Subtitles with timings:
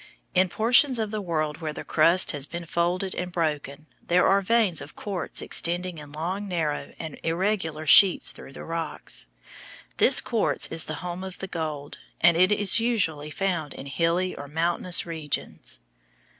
[0.33, 4.41] In portions of the world where the crust has been folded and broken there are
[4.41, 9.27] veins of quartz extending in long, narrow, and irregular sheets through the rocks.
[9.97, 14.35] This quartz is the home of the gold, and it is usually found in hilly
[14.35, 15.81] or mountainous regions.